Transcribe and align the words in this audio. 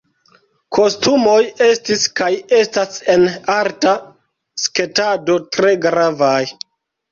Kostumoj 0.77 1.43
estis 1.65 2.05
kaj 2.21 2.29
estas 2.61 2.97
en 3.17 3.27
arta 3.59 3.95
sketado 4.67 5.39
tre 5.59 5.77
gravaj. 5.87 6.43